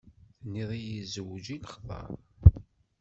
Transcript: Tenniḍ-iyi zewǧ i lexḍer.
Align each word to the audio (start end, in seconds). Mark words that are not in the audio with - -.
Tenniḍ-iyi 0.39 1.01
zewǧ 1.13 1.45
i 1.55 1.57
lexḍer. 1.63 2.09